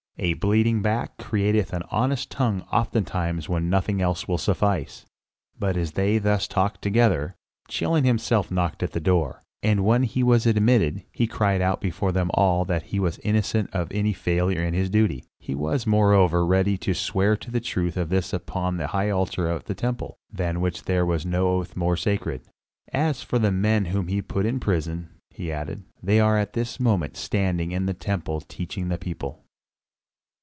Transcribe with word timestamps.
A 0.17 0.33
bleeding 0.33 0.83
back 0.83 1.17
createth 1.17 1.73
an 1.73 1.81
honest 1.89 2.29
tongue 2.29 2.61
oftentimes 2.71 3.49
when 3.49 3.71
nothing 3.71 4.03
else 4.03 4.27
will 4.27 4.37
suffice." 4.37 5.03
But 5.57 5.75
as 5.75 5.93
they 5.93 6.19
thus 6.19 6.47
talked 6.47 6.83
together, 6.83 7.33
Chilion 7.67 8.03
himself 8.05 8.51
knocked 8.51 8.83
at 8.83 8.91
the 8.91 8.99
door; 8.99 9.41
and 9.63 9.83
when 9.83 10.03
he 10.03 10.21
was 10.21 10.45
admitted, 10.45 11.03
he 11.11 11.25
cried 11.25 11.59
out 11.59 11.81
before 11.81 12.11
them 12.11 12.29
all 12.35 12.65
that 12.65 12.83
he 12.83 12.99
was 12.99 13.17
innocent 13.19 13.71
of 13.73 13.87
any 13.91 14.13
failure 14.13 14.63
in 14.63 14.75
his 14.75 14.91
duty; 14.91 15.23
he 15.39 15.55
was, 15.55 15.87
moreover, 15.87 16.45
ready 16.45 16.77
to 16.79 16.93
swear 16.93 17.35
to 17.37 17.49
the 17.49 17.61
truth 17.61 17.97
of 17.97 18.09
this 18.09 18.31
upon 18.31 18.77
the 18.77 18.87
high 18.87 19.09
altar 19.09 19.49
of 19.49 19.63
the 19.63 19.73
temple, 19.73 20.17
than 20.31 20.61
which 20.61 20.83
there 20.83 21.05
was 21.05 21.25
no 21.25 21.47
oath 21.47 21.75
more 21.75 21.97
sacred. 21.97 22.41
"As 22.93 23.23
for 23.23 23.39
the 23.39 23.51
men 23.51 23.85
whom 23.85 24.07
ye 24.07 24.21
put 24.21 24.45
in 24.45 24.59
prison," 24.59 25.09
he 25.31 25.51
added, 25.51 25.81
"they 26.03 26.19
are 26.19 26.37
at 26.37 26.53
this 26.53 26.79
moment 26.79 27.17
standing 27.17 27.71
in 27.71 27.87
the 27.87 27.95
temple 27.95 28.41
teaching 28.41 28.89
the 28.89 28.99
people!" 28.99 29.39